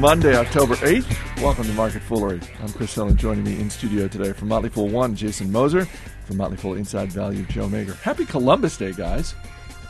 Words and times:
Monday, 0.00 0.36
October 0.36 0.74
8th. 0.76 1.42
Welcome 1.42 1.64
to 1.64 1.72
Market 1.72 2.02
Foolery. 2.02 2.40
I'm 2.60 2.68
Chris 2.72 2.96
and 2.96 3.16
joining 3.16 3.44
me 3.44 3.60
in 3.60 3.70
studio 3.70 4.08
today 4.08 4.32
from 4.32 4.48
Motley 4.48 4.68
Fool 4.68 4.88
1, 4.88 5.14
Jason 5.14 5.52
Moser. 5.52 5.86
From 6.24 6.36
Motley 6.38 6.56
Fool 6.56 6.74
Inside 6.74 7.12
Value, 7.12 7.44
Joe 7.44 7.68
Magyar. 7.68 7.94
Happy 7.96 8.24
Columbus 8.24 8.76
Day, 8.76 8.92
guys. 8.92 9.34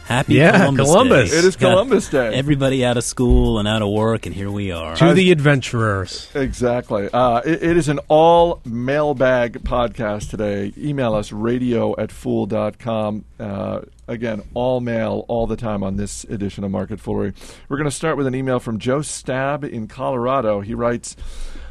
Happy 0.04 0.34
Yeah, 0.34 0.52
Columbus, 0.58 0.86
Columbus. 0.86 1.30
Day. 1.30 1.36
It 1.38 1.44
is 1.46 1.56
Got 1.56 1.70
Columbus 1.70 2.08
Day. 2.10 2.34
Everybody 2.34 2.84
out 2.84 2.98
of 2.98 3.04
school 3.04 3.58
and 3.58 3.66
out 3.66 3.80
of 3.80 3.88
work, 3.88 4.26
and 4.26 4.34
here 4.34 4.50
we 4.50 4.70
are. 4.70 4.94
To 4.96 5.14
the 5.14 5.30
adventurers. 5.32 6.28
Exactly. 6.34 7.08
Uh, 7.10 7.38
it, 7.38 7.62
it 7.62 7.76
is 7.78 7.88
an 7.88 8.00
all 8.08 8.60
mailbag 8.66 9.62
podcast 9.64 10.28
today. 10.28 10.74
Email 10.76 11.14
us 11.14 11.32
radio 11.32 11.94
at 11.98 12.12
fool.com. 12.12 13.24
Uh, 13.40 13.80
again, 14.06 14.42
all 14.52 14.80
mail 14.80 15.24
all 15.28 15.46
the 15.46 15.56
time 15.56 15.82
on 15.82 15.96
this 15.96 16.24
edition 16.24 16.64
of 16.64 16.70
Market 16.70 17.00
Foolery. 17.00 17.32
We're 17.70 17.78
going 17.78 17.88
to 17.88 17.96
start 17.96 18.18
with 18.18 18.26
an 18.26 18.34
email 18.34 18.60
from 18.60 18.78
Joe 18.78 19.00
Stab 19.00 19.64
in 19.64 19.88
Colorado. 19.88 20.60
He 20.60 20.74
writes 20.74 21.16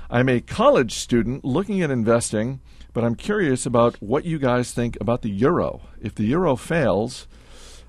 I'm 0.09 0.27
a 0.27 0.41
college 0.41 0.93
student 0.95 1.45
looking 1.45 1.83
at 1.83 1.91
investing, 1.91 2.61
but 2.93 3.03
I'm 3.03 3.13
curious 3.15 3.67
about 3.67 4.01
what 4.01 4.25
you 4.25 4.39
guys 4.39 4.71
think 4.71 4.97
about 4.99 5.21
the 5.21 5.29
euro. 5.29 5.81
If 6.01 6.15
the 6.15 6.25
euro 6.25 6.55
fails, 6.55 7.27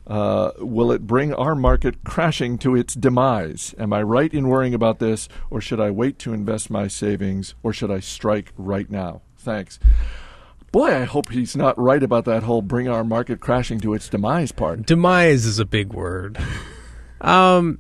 uh, 0.07 0.53
will 0.59 0.93
it 0.93 1.07
bring 1.07 1.33
our 1.35 1.55
market 1.55 2.05
crashing 2.05 2.59
to 2.59 2.75
its 2.75 2.95
demise? 2.95 3.75
Am 3.79 3.93
I 3.93 4.03
right 4.03 4.33
in 4.33 4.49
worrying 4.49 4.75
about 4.75 4.99
this, 4.99 5.29
or 5.51 5.61
should 5.61 5.81
I 5.81 5.91
wait 5.91 6.19
to 6.21 6.33
invest 6.33 6.71
my 6.71 6.89
savings, 6.89 7.55
or 7.63 7.73
should 7.73 7.91
I 7.91 8.01
strike 8.01 8.53
right 8.57 8.91
now? 8.91 9.23
Thanks. 9.39 9.79
Boy, 10.73 10.95
I 10.95 11.05
hope 11.05 11.31
he's 11.31 11.57
not 11.57 11.79
right 11.79 12.03
about 12.03 12.25
that 12.25 12.43
whole 12.43 12.63
bring 12.63 12.89
our 12.89 13.05
market 13.05 13.41
crashing 13.41 13.79
to 13.81 13.95
its 13.95 14.09
demise 14.09 14.51
part. 14.51 14.85
Demise 14.87 15.45
is 15.45 15.59
a 15.59 15.65
big 15.65 15.93
word. 15.93 16.39
Um, 17.21 17.79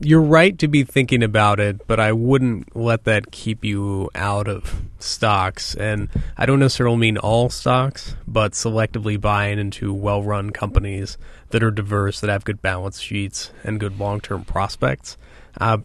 you're 0.00 0.22
right 0.22 0.58
to 0.58 0.68
be 0.68 0.84
thinking 0.84 1.22
about 1.22 1.58
it, 1.58 1.86
but 1.86 1.98
I 1.98 2.12
wouldn't 2.12 2.76
let 2.76 3.04
that 3.04 3.32
keep 3.32 3.64
you 3.64 4.10
out 4.14 4.46
of 4.46 4.82
stocks. 4.98 5.74
And 5.74 6.08
I 6.36 6.46
don't 6.46 6.60
necessarily 6.60 6.96
mean 6.96 7.18
all 7.18 7.50
stocks, 7.50 8.14
but 8.26 8.52
selectively 8.52 9.20
buying 9.20 9.58
into 9.58 9.92
well 9.92 10.22
run 10.22 10.50
companies 10.50 11.18
that 11.50 11.62
are 11.62 11.70
diverse, 11.70 12.20
that 12.20 12.30
have 12.30 12.44
good 12.44 12.62
balance 12.62 13.00
sheets 13.00 13.50
and 13.64 13.80
good 13.80 13.98
long 13.98 14.20
term 14.20 14.44
prospects. 14.44 15.16
Uh, 15.60 15.78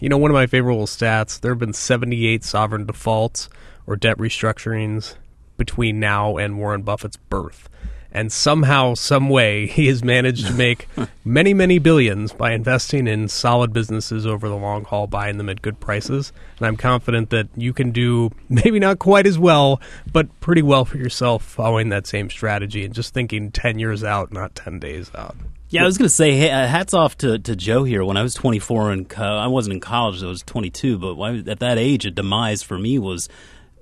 you 0.00 0.08
know, 0.08 0.18
one 0.18 0.30
of 0.30 0.34
my 0.34 0.46
favorite 0.46 0.72
little 0.72 0.86
stats 0.86 1.40
there 1.40 1.52
have 1.52 1.58
been 1.58 1.72
78 1.72 2.42
sovereign 2.42 2.86
defaults 2.86 3.48
or 3.86 3.96
debt 3.96 4.18
restructurings 4.18 5.14
between 5.56 6.00
now 6.00 6.36
and 6.36 6.58
Warren 6.58 6.82
Buffett's 6.82 7.16
birth. 7.16 7.68
And 8.16 8.30
somehow, 8.32 8.94
some 8.94 9.28
way, 9.28 9.66
he 9.68 9.88
has 9.88 10.04
managed 10.04 10.46
to 10.46 10.52
make 10.52 10.86
many, 11.24 11.52
many 11.52 11.80
billions 11.80 12.32
by 12.32 12.52
investing 12.52 13.08
in 13.08 13.26
solid 13.26 13.72
businesses 13.72 14.24
over 14.24 14.48
the 14.48 14.56
long 14.56 14.84
haul, 14.84 15.08
buying 15.08 15.36
them 15.36 15.48
at 15.48 15.60
good 15.62 15.80
prices. 15.80 16.32
And 16.58 16.66
I'm 16.68 16.76
confident 16.76 17.30
that 17.30 17.48
you 17.56 17.72
can 17.72 17.90
do 17.90 18.30
maybe 18.48 18.78
not 18.78 19.00
quite 19.00 19.26
as 19.26 19.36
well, 19.38 19.80
but 20.12 20.28
pretty 20.40 20.62
well 20.62 20.84
for 20.84 20.96
yourself 20.96 21.42
following 21.44 21.88
that 21.88 22.06
same 22.06 22.30
strategy 22.30 22.84
and 22.84 22.94
just 22.94 23.12
thinking 23.12 23.50
10 23.50 23.80
years 23.80 24.04
out, 24.04 24.32
not 24.32 24.54
10 24.54 24.78
days 24.78 25.10
out. 25.16 25.36
Yeah, 25.70 25.82
I 25.82 25.86
was 25.86 25.98
going 25.98 26.06
to 26.08 26.14
say, 26.14 26.36
hey, 26.36 26.52
uh, 26.52 26.68
hats 26.68 26.94
off 26.94 27.18
to, 27.18 27.36
to 27.40 27.56
Joe 27.56 27.82
here. 27.82 28.04
When 28.04 28.16
I 28.16 28.22
was 28.22 28.32
24 28.34 28.92
and 28.92 29.08
co- 29.08 29.24
I 29.24 29.48
wasn't 29.48 29.74
in 29.74 29.80
college, 29.80 30.22
I 30.22 30.26
was 30.26 30.42
22, 30.44 30.98
but 30.98 31.16
when 31.16 31.30
I 31.30 31.32
was- 31.34 31.48
at 31.48 31.58
that 31.58 31.78
age, 31.78 32.06
a 32.06 32.12
demise 32.12 32.62
for 32.62 32.78
me 32.78 32.96
was 33.00 33.28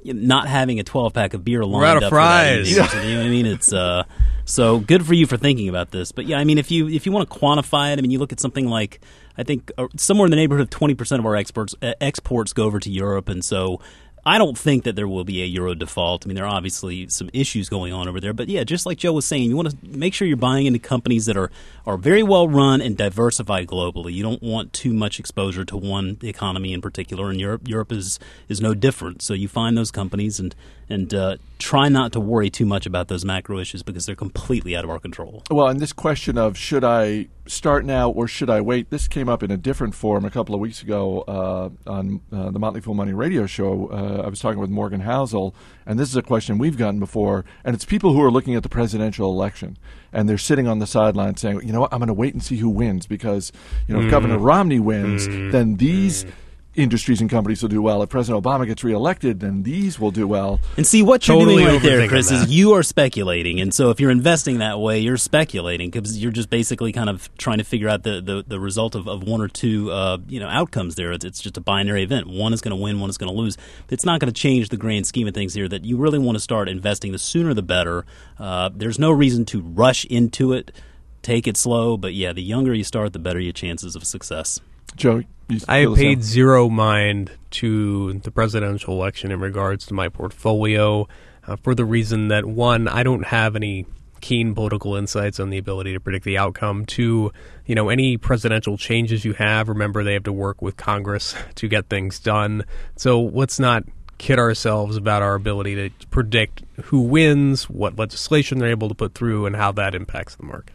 not 0.05 0.49
having 0.49 0.81
a 0.81 0.85
12 0.85 1.13
pack 1.13 1.35
of 1.35 1.45
beer 1.45 1.65
lined 1.65 1.85
out 1.85 1.97
of 1.99 2.03
up 2.05 2.09
fries. 2.11 2.71
evening. 2.71 3.09
You 3.09 3.15
know 3.15 3.21
what 3.21 3.27
I 3.27 3.29
mean? 3.29 3.47
It's 3.47 3.73
uh, 3.75 4.05
so 4.45 4.81
good 4.81 5.07
for 5.07 5.15
you 5.15 5.27
for 5.27 5.37
thinking 5.37 5.69
about 5.69 5.91
this. 5.91 6.13
But 6.13 6.27
yeah, 6.27 6.39
I 6.39 6.45
mean, 6.45 6.59
if 6.59 6.71
you 6.71 6.89
if 6.89 7.07
you 7.07 7.13
want 7.13 7.31
to 7.31 7.39
quantify 7.39 7.93
it, 7.93 7.99
I 7.99 8.03
mean, 8.03 8.11
you 8.11 8.19
look 8.19 8.33
at 8.33 8.41
something 8.41 8.67
like 8.67 9.01
I 9.37 9.43
think 9.43 9.71
uh, 9.79 9.89
somewhere 9.97 10.27
in 10.27 10.31
the 10.31 10.37
neighborhood 10.37 10.63
of 10.63 10.71
20 10.71 10.95
percent 10.95 11.21
of 11.21 11.27
our 11.27 11.37
exports 11.37 11.75
uh, 11.83 11.95
exports 12.01 12.53
go 12.53 12.65
over 12.65 12.81
to 12.81 12.91
Europe, 12.91 13.29
and 13.29 13.45
so. 13.45 13.81
I 14.25 14.39
don't 14.39 14.57
think 14.57 14.85
that 14.85 14.95
there 14.95 15.09
will 15.09 15.25
be 15.25 15.43
a 15.43 15.47
euro 15.47 15.75
default. 15.75 16.25
I 16.25 16.29
mean, 16.29 16.37
there 16.37 16.45
are 16.45 16.55
obviously 16.55 17.09
some 17.09 17.29
issues 17.33 17.69
going 17.69 17.93
on 17.93 18.09
over 18.09 18.21
there, 18.21 18.33
but 18.33 18.49
yeah, 18.49 18.63
just 18.63 18.87
like 18.87 18.99
Joe 18.99 19.13
was 19.13 19.25
saying, 19.25 19.51
you 19.51 19.57
want 19.57 19.71
to 19.71 19.77
make 19.85 20.15
sure 20.15 20.29
you're 20.29 20.37
buying 20.37 20.67
into 20.67 20.79
companies 20.79 21.27
that 21.27 21.37
are 21.37 21.51
are 21.87 21.97
very 21.97 22.23
well 22.23 22.49
run 22.49 22.81
and 22.81 22.97
diversified 22.97 23.67
globally. 23.67 24.13
You 24.13 24.23
don't 24.23 24.43
want 24.43 24.73
too 24.73 24.93
much 24.93 25.19
exposure 25.19 25.65
to 25.65 25.77
one 25.77 26.19
economy 26.23 26.73
in 26.73 26.81
particular, 26.81 27.31
and 27.31 27.41
Europe 27.41 27.67
Europe 27.67 27.91
is 27.91 28.21
is 28.49 28.61
no 28.61 28.75
different. 28.75 29.23
So 29.23 29.35
you 29.35 29.49
find 29.49 29.77
those 29.77 29.91
companies 29.91 30.39
and 30.39 30.55
and 30.89 31.13
uh, 31.15 31.37
try 31.59 31.89
not 31.89 32.13
to 32.13 32.21
worry 32.21 32.51
too 32.51 32.67
much 32.67 32.87
about 32.87 33.09
those 33.09 33.25
macro 33.25 33.59
issues 33.59 33.83
because 33.83 34.05
they're 34.07 34.15
completely 34.15 34.77
out 34.77 34.85
of 34.85 34.91
our 34.91 34.99
control. 34.99 35.43
Well, 35.51 35.69
and 35.69 35.81
this 35.81 35.93
question 35.93 36.37
of 36.37 36.57
should 36.57 36.85
I 36.85 37.29
start 37.47 37.85
now 37.85 38.11
or 38.11 38.29
should 38.29 38.51
I 38.51 38.61
wait, 38.61 38.91
this 38.91 39.09
came 39.09 39.29
up 39.29 39.43
in 39.43 39.51
a 39.51 39.57
different 39.57 39.95
form 39.95 40.25
a 40.25 40.31
couple 40.31 40.55
of 40.55 40.61
weeks 40.61 40.83
ago 40.83 41.23
uh, 41.23 41.91
on 41.91 42.21
uh, 42.33 42.51
the 42.51 42.59
Motley 42.59 42.81
Fool 42.81 42.95
Money 42.95 43.13
radio 43.13 43.47
show. 43.47 43.89
Uh, 44.13 44.23
I 44.23 44.29
was 44.29 44.41
talking 44.41 44.61
with 44.61 44.71
Morgan 44.71 45.01
Housel, 45.01 45.55
and 45.87 45.99
this 45.99 46.09
is 46.09 46.17
a 46.17 46.23
question 46.23 46.59
we've 46.59 46.77
gotten 46.77 47.01
before, 47.01 47.45
and 47.65 47.75
it's 47.75 47.85
people 47.85 48.13
who 48.13 48.23
are 48.23 48.31
looking 48.31 48.55
at 48.55 48.63
the 48.63 48.69
presidential 48.69 49.31
election. 49.31 49.79
And 50.13 50.29
they're 50.29 50.37
sitting 50.39 50.69
on 50.69 50.79
the 50.79 50.87
sideline 50.87 51.37
saying, 51.37 51.63
you 51.67 51.73
know 51.73 51.81
what, 51.81 51.93
I'm 51.93 51.99
going 51.99 52.09
to 52.09 52.15
wait 52.15 52.35
and 52.35 52.43
see 52.43 52.57
who 52.57 52.69
wins 52.69 53.07
because, 53.07 53.51
you 53.89 53.95
know, 53.95 54.03
if 54.03 54.11
Governor 54.11 54.39
Romney 54.39 54.79
wins, 54.79 55.27
then 55.27 55.77
these 55.77 56.27
industries 56.75 57.21
and 57.21 57.29
companies 57.29 57.63
will 57.63 57.69
do 57.69 57.83
well. 57.83 58.03
If 58.03 58.09
President 58.09 58.43
Obama 58.43 58.67
gets 58.67 58.83
reelected, 58.83 59.41
then 59.41 59.63
these 59.63 60.01
will 60.01 60.11
do 60.11 60.27
well. 60.27 60.61
And 60.77 60.87
see 60.87 61.03
what 61.03 61.27
you're 61.29 61.39
Totally 61.39 61.63
doing 61.63 61.75
right 61.75 61.83
there, 61.83 62.09
Chris, 62.09 62.31
that. 62.31 62.49
is 62.49 62.51
you 62.51 62.73
are 62.73 62.83
speculating. 62.83 63.61
And 63.61 63.75
so 63.75 63.91
if 63.91 64.01
you're 64.01 64.11
investing 64.11 64.59
that 64.59 64.81
way, 64.81 64.99
you're 64.99 65.17
speculating 65.17 65.91
because 65.91 66.19
you're 66.19 66.33
just 66.33 66.51
basically 66.51 66.93
kind 66.93 67.11
of 67.11 67.29
trying 67.37 67.59
to 67.59 67.65
figure 67.65 67.89
out 67.89 68.03
the, 68.03 68.21
the, 68.21 68.45
the 68.47 68.59
result 68.59 68.95
of, 68.95 69.07
of 69.07 69.23
one 69.23 69.41
or 69.41 69.49
two 69.49 69.91
uh, 69.91 70.19
you 70.29 70.41
know 70.41 70.49
outcomes 70.49 70.95
there. 70.95 71.13
It's, 71.13 71.25
it's 71.25 71.41
just 71.41 71.57
a 71.57 71.61
binary 71.61 72.03
event. 72.03 72.27
One 72.27 72.53
is 72.53 72.61
going 72.61 72.77
to 72.77 72.83
win, 72.83 73.01
one 73.01 73.11
is 73.11 73.19
going 73.19 73.33
to 73.33 73.39
lose. 73.39 73.59
It's 73.91 74.05
not 74.05 74.21
going 74.21 74.33
to 74.33 74.39
change 74.41 74.71
the 74.71 74.77
grand 74.77 75.07
scheme 75.07 75.27
of 75.27 75.35
things 75.35 75.55
here 75.55 75.69
that 75.69 75.85
you 75.85 75.97
really 75.97 76.19
want 76.19 76.37
to 76.37 76.41
start 76.41 76.69
investing. 76.69 77.13
The 77.13 77.19
sooner 77.19 77.55
the 77.55 77.63
better. 77.63 78.07
Uh, 78.39 78.71
there's 78.75 78.99
no 78.99 79.11
reason 79.11 79.45
to 79.47 79.61
rush 79.61 80.05
into 80.07 80.53
it. 80.53 80.73
Take 81.21 81.47
it 81.47 81.57
slow, 81.57 81.97
but 81.97 82.15
yeah, 82.15 82.33
the 82.33 82.43
younger 82.43 82.75
you 82.75 82.83
start, 82.83 83.13
the 83.13 83.21
better 83.21 83.39
your 83.39 83.53
chances 83.53 83.95
of 83.95 84.05
success. 84.05 84.59
Joe, 84.97 85.19
you 85.19 85.27
I 85.69 85.83
feel 85.83 85.91
have 85.91 85.99
same? 85.99 86.09
paid 86.09 86.23
zero 86.23 86.69
mind 86.69 87.31
to 87.53 88.15
the 88.15 88.31
presidential 88.31 88.95
election 88.95 89.31
in 89.31 89.41
regards 89.41 89.87
to 89.87 89.95
my 89.95 90.09
portfolio 90.09 91.09
uh, 91.47 91.57
for 91.57 91.75
the 91.75 91.85
reason 91.85 92.29
that 92.29 92.45
one, 92.45 92.89
I 92.89 93.03
don't 93.03 93.27
have 93.27 93.57
any 93.57 93.87
keen 94.21 94.55
political 94.55 94.95
insights 94.95 95.41
on 95.41 95.51
the 95.51 95.59
ability 95.59 95.93
to 95.93 96.01
predict 96.01 96.25
the 96.25 96.39
outcome. 96.39 96.87
Two, 96.87 97.33
you 97.67 97.75
know, 97.75 97.89
any 97.89 98.17
presidential 98.17 98.79
changes 98.79 99.25
you 99.25 99.35
have, 99.35 99.69
remember 99.69 100.05
they 100.05 100.15
have 100.15 100.23
to 100.25 100.33
work 100.33 100.63
with 100.63 100.77
Congress 100.77 101.35
to 101.57 101.69
get 101.69 101.89
things 101.89 102.19
done. 102.19 102.65
So 102.97 103.21
let's 103.21 103.59
not 103.59 103.85
kid 104.19 104.39
ourselves 104.39 104.97
about 104.97 105.21
our 105.21 105.35
ability 105.35 105.75
to 105.75 106.07
predict 106.09 106.63
who 106.85 107.01
wins, 107.01 107.69
what 107.69 107.99
legislation 107.99 108.59
they're 108.59 108.71
able 108.71 108.89
to 108.89 108.95
put 108.95 109.15
through, 109.15 109.47
and 109.47 109.57
how 109.57 109.73
that 109.73 109.95
impacts 109.95 110.37
the 110.37 110.45
market. 110.45 110.75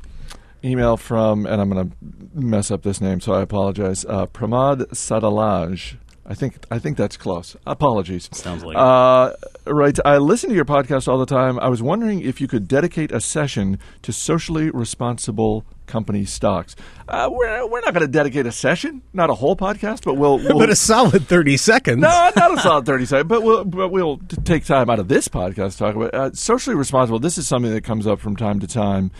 Email 0.63 0.97
from, 0.97 1.45
and 1.45 1.61
I'm 1.61 1.69
going 1.69 1.89
to 1.89 1.95
mess 2.33 2.71
up 2.71 2.83
this 2.83 2.99
name, 2.99 3.19
so 3.19 3.33
I 3.33 3.41
apologize. 3.41 4.05
Uh, 4.05 4.25
Pramod 4.25 4.87
Sadalaj. 4.89 5.97
I 6.29 6.33
think 6.33 6.57
I 6.69 6.77
think 6.77 6.97
that's 6.97 7.15
close. 7.15 7.55
Apologies. 7.65 8.27
Sounds 8.33 8.61
like. 8.61 8.75
Uh, 8.75 9.31
right. 9.65 9.97
I 10.03 10.17
listen 10.17 10.49
to 10.49 10.55
your 10.57 10.65
podcast 10.65 11.07
all 11.07 11.17
the 11.17 11.25
time. 11.25 11.57
I 11.59 11.69
was 11.69 11.81
wondering 11.81 12.19
if 12.19 12.41
you 12.41 12.49
could 12.49 12.67
dedicate 12.67 13.13
a 13.13 13.21
session 13.21 13.79
to 14.01 14.11
socially 14.11 14.69
responsible 14.69 15.63
company 15.85 16.25
stocks. 16.25 16.75
Uh, 17.07 17.29
we're 17.31 17.65
we're 17.69 17.79
not 17.79 17.93
going 17.93 18.05
to 18.05 18.11
dedicate 18.11 18.45
a 18.45 18.51
session, 18.51 19.03
not 19.13 19.29
a 19.29 19.35
whole 19.35 19.55
podcast, 19.55 20.03
but 20.03 20.15
we'll. 20.15 20.37
we'll 20.43 20.59
But 20.59 20.69
a 20.69 20.75
solid 20.75 21.25
30 21.29 21.55
seconds. 21.55 22.01
no, 22.01 22.31
not 22.35 22.57
a 22.57 22.59
solid 22.61 22.85
30 22.85 23.05
seconds, 23.05 23.29
but 23.29 23.41
we'll, 23.41 23.63
but 23.63 23.87
we'll 23.87 24.17
take 24.43 24.65
time 24.65 24.89
out 24.89 24.99
of 24.99 25.07
this 25.07 25.29
podcast 25.29 25.73
to 25.73 25.77
talk 25.77 25.95
about 25.95 26.13
uh, 26.13 26.33
socially 26.33 26.75
responsible. 26.75 27.19
This 27.19 27.37
is 27.37 27.47
something 27.47 27.71
that 27.71 27.85
comes 27.85 28.05
up 28.05 28.19
from 28.19 28.35
time 28.35 28.59
to 28.59 28.67
time. 28.67 29.11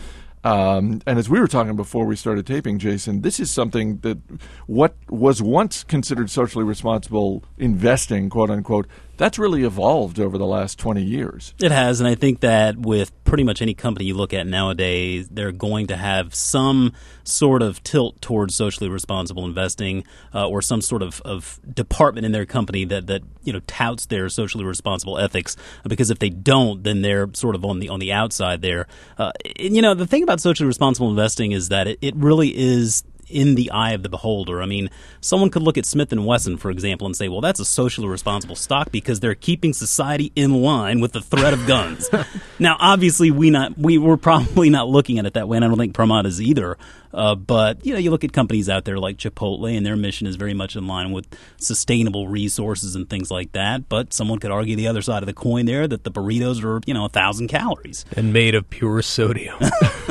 Um, 0.44 1.02
and 1.06 1.18
as 1.18 1.28
we 1.28 1.40
were 1.40 1.48
talking 1.48 1.76
before 1.76 2.06
we 2.06 2.16
started 2.16 2.46
taping, 2.46 2.78
Jason, 2.78 3.22
this 3.22 3.40
is 3.40 3.50
something 3.50 3.98
that 3.98 4.18
what 4.66 4.94
was 5.08 5.42
once 5.42 5.84
considered 5.84 6.30
socially 6.30 6.64
responsible 6.64 7.42
investing, 7.58 8.30
quote 8.30 8.50
unquote, 8.50 8.86
that's 9.18 9.38
really 9.38 9.64
evolved 9.64 10.18
over 10.18 10.38
the 10.38 10.46
last 10.46 10.78
20 10.78 11.02
years. 11.02 11.52
It 11.60 11.72
has, 11.72 12.00
and 12.00 12.08
I 12.08 12.14
think 12.14 12.40
that 12.40 12.76
with 12.78 13.12
pretty 13.24 13.44
much 13.44 13.60
any 13.60 13.74
company 13.74 14.06
you 14.06 14.14
look 14.14 14.32
at 14.32 14.46
nowadays, 14.46 15.28
they're 15.28 15.52
going 15.52 15.88
to 15.88 15.96
have 15.96 16.34
some 16.34 16.92
sort 17.24 17.60
of 17.60 17.82
tilt 17.82 18.22
towards 18.22 18.54
socially 18.54 18.88
responsible 18.88 19.44
investing, 19.44 20.04
uh, 20.34 20.48
or 20.48 20.62
some 20.62 20.80
sort 20.80 21.02
of, 21.02 21.20
of 21.22 21.60
department 21.74 22.24
in 22.24 22.32
their 22.32 22.46
company 22.46 22.84
that, 22.86 23.06
that 23.08 23.22
you 23.42 23.52
know 23.52 23.60
touts 23.66 24.06
their 24.06 24.28
socially 24.28 24.64
responsible 24.64 25.18
ethics. 25.18 25.56
Because 25.86 26.10
if 26.10 26.20
they 26.20 26.30
don't, 26.30 26.84
then 26.84 27.02
they're 27.02 27.28
sort 27.34 27.54
of 27.54 27.64
on 27.64 27.80
the 27.80 27.88
on 27.88 27.98
the 27.98 28.12
outside 28.12 28.62
there. 28.62 28.86
Uh, 29.18 29.32
and, 29.58 29.74
you 29.74 29.82
know, 29.82 29.94
the 29.94 30.06
thing 30.06 30.22
about 30.22 30.40
socially 30.40 30.66
responsible 30.66 31.10
investing 31.10 31.52
is 31.52 31.68
that 31.68 31.86
it, 31.86 31.98
it 32.00 32.16
really 32.16 32.56
is 32.56 33.02
in 33.30 33.54
the 33.54 33.70
eye 33.70 33.92
of 33.92 34.02
the 34.02 34.08
beholder. 34.08 34.62
I 34.62 34.66
mean, 34.66 34.90
someone 35.20 35.50
could 35.50 35.62
look 35.62 35.78
at 35.78 35.86
Smith 35.86 36.12
and 36.12 36.26
Wesson, 36.26 36.56
for 36.56 36.70
example, 36.70 37.06
and 37.06 37.16
say, 37.16 37.28
"Well, 37.28 37.40
that's 37.40 37.60
a 37.60 37.64
socially 37.64 38.08
responsible 38.08 38.56
stock 38.56 38.90
because 38.92 39.20
they're 39.20 39.34
keeping 39.34 39.72
society 39.72 40.32
in 40.34 40.62
line 40.62 41.00
with 41.00 41.12
the 41.12 41.20
threat 41.20 41.52
of 41.52 41.66
guns." 41.66 42.08
now, 42.58 42.76
obviously, 42.80 43.30
we 43.30 43.50
not 43.50 43.78
we 43.78 43.98
were 43.98 44.16
probably 44.16 44.70
not 44.70 44.88
looking 44.88 45.18
at 45.18 45.26
it 45.26 45.34
that 45.34 45.48
way, 45.48 45.56
and 45.56 45.64
I 45.64 45.68
don't 45.68 45.78
think 45.78 45.94
Pramod 45.94 46.26
is 46.26 46.40
either. 46.40 46.76
Uh, 47.12 47.34
but 47.34 47.84
you 47.84 47.92
know, 47.92 47.98
you 47.98 48.10
look 48.10 48.24
at 48.24 48.32
companies 48.32 48.68
out 48.68 48.84
there 48.84 48.98
like 48.98 49.16
Chipotle, 49.16 49.74
and 49.74 49.84
their 49.84 49.96
mission 49.96 50.26
is 50.26 50.36
very 50.36 50.54
much 50.54 50.76
in 50.76 50.86
line 50.86 51.10
with 51.10 51.26
sustainable 51.56 52.28
resources 52.28 52.94
and 52.94 53.08
things 53.08 53.30
like 53.30 53.52
that. 53.52 53.88
But 53.88 54.12
someone 54.12 54.38
could 54.38 54.50
argue 54.50 54.76
the 54.76 54.88
other 54.88 55.02
side 55.02 55.22
of 55.22 55.26
the 55.26 55.32
coin 55.32 55.66
there 55.66 55.88
that 55.88 56.04
the 56.04 56.10
burritos 56.10 56.62
are 56.62 56.80
you 56.86 56.94
know 56.94 57.06
a 57.06 57.08
thousand 57.08 57.48
calories 57.48 58.04
and 58.14 58.32
made 58.32 58.54
of 58.54 58.68
pure 58.68 59.02
sodium. 59.02 59.58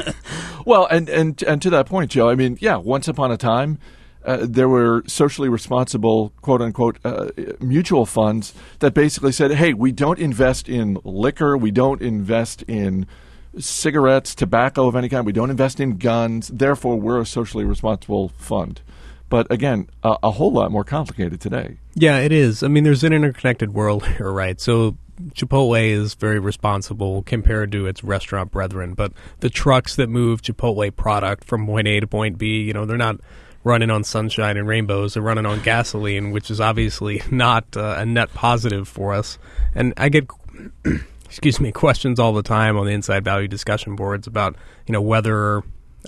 well, 0.66 0.88
and 0.88 1.08
and 1.10 1.42
and 1.44 1.62
to 1.62 1.70
that 1.70 1.86
point, 1.86 2.12
Joe, 2.12 2.30
I 2.30 2.36
mean, 2.36 2.58
yeah, 2.60 2.78
once 2.78 3.07
upon 3.08 3.32
a 3.32 3.38
time. 3.38 3.80
Uh, 4.26 4.40
there 4.42 4.68
were 4.68 5.04
socially 5.08 5.48
responsible, 5.48 6.34
quote 6.42 6.62
unquote, 6.62 7.00
uh, 7.06 7.30
mutual 7.62 8.06
funds 8.06 8.54
that 8.80 8.94
basically 8.94 9.32
said, 9.32 9.52
hey, 9.52 9.74
we 9.74 9.92
don't 9.92 10.20
invest 10.20 10.68
in 10.68 10.98
liquor, 11.06 11.56
we 11.56 11.72
don't 11.72 12.02
invest 12.02 12.62
in 12.64 13.08
cigarettes, 13.58 14.36
tobacco 14.36 14.88
of 14.88 14.96
any 14.96 15.10
kind. 15.10 15.26
We 15.26 15.32
don't 15.32 15.50
invest 15.50 15.80
in 15.80 15.98
guns. 15.98 16.50
Therefore, 16.50 17.00
we're 17.00 17.22
a 17.22 17.26
socially 17.26 17.64
responsible 17.64 18.30
fund. 18.38 18.82
But 19.30 19.52
again, 19.52 19.90
a, 20.04 20.18
a 20.24 20.32
whole 20.32 20.52
lot 20.52 20.72
more 20.72 20.84
complicated 20.84 21.42
today. 21.42 21.78
Yeah, 21.96 22.20
it 22.20 22.32
is. 22.32 22.64
I 22.64 22.68
mean, 22.68 22.84
there's 22.84 23.04
an 23.04 23.14
interconnected 23.14 23.74
world 23.74 24.06
here, 24.18 24.32
right? 24.32 24.60
So 24.60 24.98
Chipotle 25.34 25.90
is 25.90 26.14
very 26.14 26.40
responsible 26.40 27.24
compared 27.24 27.72
to 27.72 27.88
its 27.88 28.04
restaurant 28.04 28.52
brethren, 28.52 28.94
but 28.94 29.14
the 29.40 29.50
trucks 29.50 29.96
that 29.96 30.10
move 30.10 30.42
Chipotle 30.42 30.96
product 30.96 31.44
from 31.44 31.66
point 31.66 31.88
A 31.88 32.00
to 32.00 32.08
point 32.08 32.38
B, 32.38 32.62
you 32.62 32.74
know, 32.74 32.86
they're 32.86 32.98
not 32.98 33.20
running 33.64 33.90
on 33.90 34.04
sunshine 34.04 34.58
and 34.58 34.68
rainbows. 34.68 35.14
They're 35.14 35.24
running 35.24 35.46
on 35.46 35.62
gasoline, 35.62 36.32
which 36.32 36.50
is 36.52 36.62
obviously 36.62 37.22
not 37.32 37.76
uh, 37.76 37.96
a 37.98 38.06
net 38.06 38.34
positive 38.34 38.88
for 38.88 39.14
us. 39.14 39.38
And 39.76 39.94
I 39.98 40.10
get 40.10 40.28
excuse 41.26 41.60
me, 41.60 41.72
questions 41.72 42.20
all 42.20 42.34
the 42.34 42.44
time 42.44 42.78
on 42.78 42.86
the 42.86 42.94
inside 42.94 43.24
value 43.24 43.48
discussion 43.48 43.96
boards 43.96 44.28
about, 44.28 44.56
you 44.88 44.94
know, 44.94 45.02
whether 45.02 45.62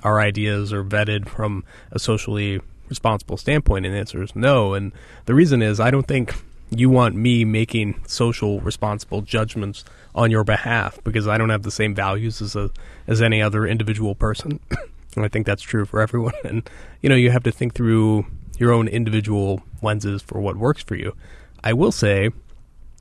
our 0.03 0.19
ideas 0.19 0.71
are 0.71 0.83
vetted 0.83 1.27
from 1.27 1.63
a 1.91 1.99
socially 1.99 2.61
responsible 2.87 3.37
standpoint, 3.37 3.85
and 3.85 3.93
the 3.93 3.99
answer 3.99 4.23
is 4.23 4.35
no. 4.35 4.73
And 4.73 4.93
the 5.25 5.35
reason 5.35 5.61
is 5.61 5.79
I 5.79 5.91
don't 5.91 6.07
think 6.07 6.33
you 6.69 6.89
want 6.89 7.15
me 7.15 7.45
making 7.45 8.01
social 8.07 8.59
responsible 8.61 9.21
judgments 9.21 9.83
on 10.13 10.31
your 10.31 10.43
behalf 10.43 10.99
because 11.03 11.27
I 11.27 11.37
don't 11.37 11.49
have 11.49 11.63
the 11.63 11.71
same 11.71 11.95
values 11.95 12.41
as 12.41 12.55
a 12.55 12.69
as 13.07 13.21
any 13.21 13.41
other 13.41 13.65
individual 13.65 14.15
person. 14.15 14.59
and 15.15 15.25
I 15.25 15.27
think 15.27 15.45
that's 15.45 15.63
true 15.63 15.85
for 15.85 16.01
everyone. 16.01 16.33
And 16.43 16.69
you 17.01 17.09
know, 17.09 17.15
you 17.15 17.31
have 17.31 17.43
to 17.43 17.51
think 17.51 17.73
through 17.73 18.25
your 18.57 18.71
own 18.71 18.87
individual 18.87 19.63
lenses 19.81 20.21
for 20.21 20.39
what 20.39 20.57
works 20.57 20.83
for 20.83 20.95
you. 20.95 21.15
I 21.63 21.73
will 21.73 21.91
say 21.91 22.29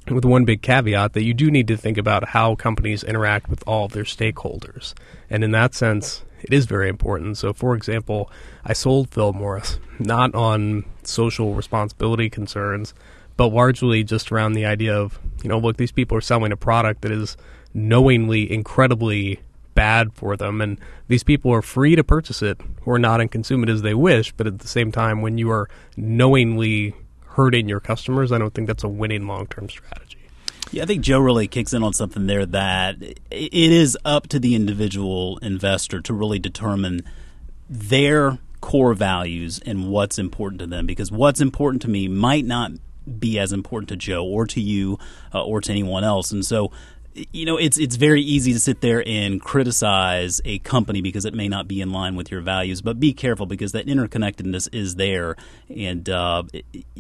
with 0.09 0.25
one 0.25 0.45
big 0.45 0.63
caveat 0.63 1.13
that 1.13 1.25
you 1.25 1.35
do 1.35 1.51
need 1.51 1.69
to 1.69 1.77
think 1.77 1.99
about 1.99 2.29
how 2.29 2.55
companies 2.55 3.03
interact 3.03 3.49
with 3.49 3.63
all 3.67 3.85
of 3.87 3.93
their 3.93 4.05
stakeholders. 4.05 4.95
And 5.29 5.45
in 5.45 5.51
that 5.53 5.75
sense, 5.75 6.25
it 6.43 6.53
is 6.53 6.67
very 6.67 6.89
important. 6.89 7.37
So, 7.37 7.53
for 7.53 7.75
example, 7.75 8.31
I 8.65 8.73
sold 8.73 9.11
Philip 9.11 9.37
Morris 9.37 9.79
not 9.99 10.35
on 10.35 10.85
social 11.03 11.55
responsibility 11.55 12.31
concerns, 12.31 12.95
but 13.39 13.53
largely 13.53 14.03
just 14.05 14.33
around 14.33 14.53
the 14.53 14.67
idea 14.67 14.95
of, 14.95 15.19
you 15.43 15.49
know, 15.49 15.59
look, 15.59 15.77
these 15.77 15.93
people 15.93 16.19
are 16.19 16.21
selling 16.21 16.51
a 16.51 16.57
product 16.57 17.03
that 17.03 17.13
is 17.13 17.37
knowingly 17.73 18.53
incredibly 18.53 19.41
bad 19.75 20.13
for 20.13 20.37
them. 20.37 20.61
And 20.61 20.79
these 21.07 21.23
people 21.23 21.53
are 21.53 21.63
free 21.63 21.95
to 21.95 22.03
purchase 22.03 22.43
it 22.43 22.61
or 22.85 22.99
not 22.99 23.21
and 23.21 23.31
consume 23.31 23.63
it 23.63 23.69
as 23.69 23.83
they 23.83 23.95
wish. 23.95 24.33
But 24.33 24.49
at 24.49 24.59
the 24.59 24.67
same 24.67 24.91
time, 24.91 25.23
when 25.23 25.39
you 25.39 25.53
are 25.53 25.71
knowingly 25.97 26.97
hurting 27.27 27.69
your 27.69 27.79
customers, 27.79 28.33
I 28.33 28.39
don't 28.39 28.53
think 28.53 28.67
that's 28.67 28.83
a 28.83 28.89
winning 28.89 29.29
long 29.29 29.47
term 29.47 29.69
strategy. 29.69 30.19
Yeah, 30.73 30.83
I 30.83 30.87
think 30.87 31.03
Joe 31.03 31.21
really 31.21 31.47
kicks 31.47 31.73
in 31.73 31.85
on 31.85 31.93
something 31.93 32.27
there 32.27 32.45
that 32.45 33.01
it 33.01 33.19
is 33.31 33.97
up 34.05 34.27
to 34.29 34.41
the 34.41 34.57
individual 34.57 35.39
investor 35.39 36.01
to 36.01 36.13
really 36.13 36.41
determine 36.41 37.03
their 37.71 38.39
core 38.61 38.95
values 38.95 39.61
and 39.65 39.89
what's 39.89 40.19
important 40.19 40.59
to 40.59 40.67
them 40.67 40.87
because 40.87 41.13
what's 41.13 41.41
important 41.41 41.81
to 41.83 41.89
me 41.89 42.09
might 42.09 42.45
not 42.45 42.73
be 43.09 43.39
as 43.39 43.53
important 43.53 43.89
to 43.91 43.97
Joe 43.97 44.25
or 44.25 44.47
to 44.47 44.61
you 44.61 44.99
uh, 45.35 45.45
or 45.45 45.61
to 45.61 45.71
anyone 45.71 46.05
else. 46.05 46.31
And 46.31 46.45
so 46.45 46.71
you 47.33 47.45
know, 47.45 47.57
it's 47.57 47.79
it's 47.79 47.97
very 47.97 48.23
easy 48.23 48.53
to 48.53 48.61
sit 48.61 48.81
there 48.81 49.03
and 49.07 49.41
criticize 49.41 50.41
a 50.45 50.59
company 50.61 51.01
because 51.01 51.25
it 51.25 51.35
may 51.35 51.49
not 51.49 51.69
be 51.69 51.81
in 51.81 51.91
line 51.91 52.17
with 52.17 52.31
your 52.31 52.41
values. 52.41 52.81
But 52.81 53.01
be 53.01 53.13
careful 53.13 53.47
because 53.47 53.73
that 53.73 53.87
interconnectedness 53.87 54.73
is 54.73 54.97
there, 54.97 55.37
and 55.75 56.09
uh, 56.09 56.45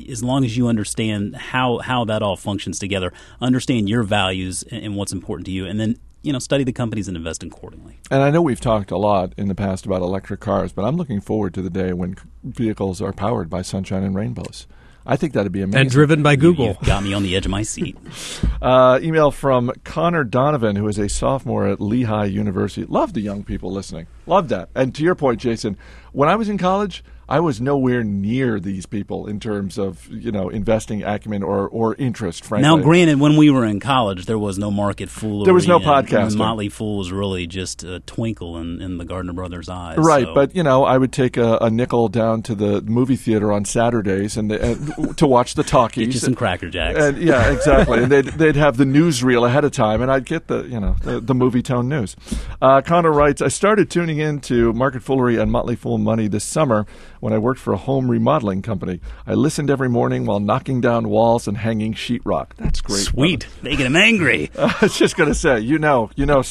as 0.08 0.22
long 0.22 0.44
as 0.44 0.56
you 0.56 0.69
understand 0.69 1.37
how 1.37 1.78
how 1.78 2.05
that 2.06 2.22
all 2.22 2.37
functions 2.37 2.78
together, 2.78 3.12
understand 3.40 3.88
your 3.88 4.02
values 4.02 4.64
and 4.70 4.96
what's 4.96 5.12
important 5.12 5.46
to 5.46 5.52
you, 5.52 5.66
and 5.66 5.78
then 5.78 5.99
you 6.22 6.32
know 6.32 6.38
study 6.38 6.64
the 6.64 6.72
companies 6.72 7.08
and 7.08 7.16
invest 7.16 7.43
accordingly. 7.43 7.99
And 8.10 8.22
I 8.22 8.31
know 8.31 8.43
we've 8.43 8.60
talked 8.60 8.90
a 8.90 8.99
lot 8.99 9.32
in 9.37 9.49
the 9.49 9.55
past 9.55 9.87
about 9.87 10.02
electric 10.02 10.40
cars, 10.40 10.72
but 10.72 10.84
I'm 10.84 10.96
looking 10.96 11.20
forward 11.20 11.55
to 11.55 11.62
the 11.62 11.70
day 11.70 11.93
when 11.93 12.16
vehicles 12.43 13.00
are 13.00 13.12
powered 13.12 13.49
by 13.49 13.62
sunshine 13.62 14.02
and 14.02 14.14
rainbows. 14.14 14.66
I 15.10 15.16
think 15.16 15.32
that'd 15.32 15.50
be 15.50 15.62
amazing. 15.62 15.81
And 15.81 15.90
driven 15.90 16.22
by 16.22 16.37
Google. 16.37 16.66
You've 16.66 16.81
got 16.81 17.02
me 17.02 17.14
on 17.14 17.22
the 17.22 17.34
edge 17.34 17.46
of 17.46 17.50
my 17.50 17.62
seat. 17.62 17.96
uh, 18.62 19.00
email 19.02 19.31
from 19.31 19.72
Connor 19.82 20.22
Donovan, 20.22 20.76
who 20.76 20.87
is 20.87 20.99
a 20.99 21.08
sophomore 21.08 21.66
at 21.66 21.81
Lehigh 21.81 22.26
University. 22.26 22.84
Love 22.84 23.14
the 23.14 23.22
young 23.22 23.43
people 23.43 23.72
listening. 23.72 24.06
Love 24.26 24.50
that. 24.50 24.69
And 24.75 24.94
to 24.94 25.02
your 25.02 25.14
point, 25.14 25.40
Jason, 25.40 25.78
when 26.12 26.28
I 26.28 26.37
was 26.37 26.50
in 26.50 26.58
college, 26.58 27.02
I 27.28 27.40
was 27.40 27.60
nowhere 27.60 28.02
near 28.02 28.58
these 28.58 28.86
people 28.86 29.26
in 29.26 29.38
terms 29.38 29.76
of 29.76 30.08
you 30.08 30.32
know 30.32 30.48
investing 30.48 31.02
acumen 31.02 31.42
or, 31.42 31.69
or 31.69 31.94
interest. 31.96 32.44
Frankly, 32.44 32.62
now 32.62 32.82
granted, 32.82 33.20
when 33.20 33.36
we 33.36 33.50
were 33.50 33.66
in 33.66 33.80
college, 33.80 34.25
there 34.25 34.38
was 34.38 34.58
no 34.58 34.70
market 34.70 35.10
foolery. 35.10 35.44
There 35.44 35.54
was 35.54 35.69
no 35.69 35.78
podcast. 35.78 36.36
Motley 36.36 36.70
Fool 36.70 36.96
was 36.96 37.12
really 37.12 37.46
just 37.46 37.84
a 37.84 38.00
twinkle 38.00 38.56
in, 38.56 38.80
in 38.80 38.96
the 38.96 39.04
Gardner 39.04 39.34
Brothers' 39.34 39.69
eyes. 39.69 39.98
Right, 39.98 40.25
so. 40.25 40.34
but 40.34 40.56
you 40.56 40.62
know, 40.62 40.84
I 40.84 40.96
would 40.96 41.12
take 41.12 41.36
a, 41.36 41.58
a, 41.60 41.70
nickel 41.70 42.08
down 42.08 42.42
to 42.44 42.54
the 42.54 42.80
movie 42.82 43.16
theater 43.16 43.52
on 43.52 43.64
Saturdays 43.64 44.36
and, 44.36 44.50
and 44.50 45.16
to 45.19 45.26
watch 45.26 45.54
the 45.54 45.62
talkies. 45.62 46.06
Get 46.06 46.14
you 46.14 46.20
some 46.20 46.34
Cracker 46.34 46.70
Jacks. 46.70 46.98
And, 46.98 47.19
yeah, 47.19 47.52
exactly. 47.52 48.02
and 48.02 48.10
they'd 48.10 48.24
they'd 48.24 48.56
have 48.56 48.78
the 48.78 48.84
newsreel 48.84 49.46
ahead 49.46 49.64
of 49.64 49.72
time, 49.72 50.00
and 50.00 50.10
I'd 50.10 50.24
get 50.24 50.46
the 50.46 50.62
you 50.62 50.81
know 50.81 50.96
the, 51.02 51.20
the 51.20 51.34
Movietone 51.34 51.88
news. 51.88 52.16
Uh, 52.62 52.81
Connor 52.81 53.12
writes, 53.12 53.42
I 53.42 53.48
started 53.48 53.90
tuning 53.90 54.19
in 54.19 54.40
to 54.42 54.72
Market 54.72 55.02
Foolery 55.02 55.36
and 55.36 55.52
Motley 55.52 55.76
Fool 55.76 55.98
Money 55.98 56.28
this 56.28 56.44
summer 56.44 56.86
when 57.20 57.32
I 57.32 57.38
worked 57.38 57.61
for 57.61 57.73
a 57.73 57.76
home 57.76 58.11
remodeling 58.11 58.62
company. 58.62 59.00
I 59.26 59.35
listened 59.35 59.70
every 59.70 59.88
morning 59.88 60.25
while 60.25 60.41
knocking 60.41 60.81
down 60.81 61.09
walls 61.09 61.49
and 61.49 61.56
hanging 61.56 61.94
sheetrock. 61.94 62.50
That's 62.56 62.81
great. 62.81 63.00
Sweet. 63.00 63.47
Making 63.62 63.87
him 63.87 63.97
angry. 63.97 64.50
I 64.59 64.75
was 64.82 64.97
just 64.97 65.17
going 65.17 65.29
to 65.29 65.35
say, 65.35 65.61
you 65.61 65.79
know, 65.79 66.11
you 66.17 66.26
know, 66.26 66.43